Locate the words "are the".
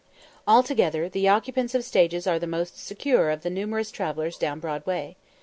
2.25-2.47